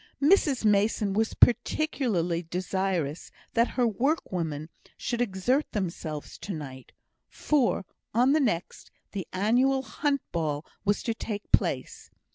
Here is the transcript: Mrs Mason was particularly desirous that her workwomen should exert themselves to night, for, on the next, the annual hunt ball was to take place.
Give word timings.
Mrs 0.19 0.65
Mason 0.65 1.13
was 1.13 1.35
particularly 1.35 2.41
desirous 2.41 3.29
that 3.53 3.67
her 3.77 3.85
workwomen 3.87 4.69
should 4.97 5.21
exert 5.21 5.71
themselves 5.73 6.39
to 6.39 6.55
night, 6.55 6.91
for, 7.29 7.85
on 8.11 8.31
the 8.31 8.39
next, 8.39 8.89
the 9.11 9.27
annual 9.31 9.83
hunt 9.83 10.23
ball 10.31 10.65
was 10.85 11.03
to 11.03 11.13
take 11.13 11.51
place. 11.51 12.09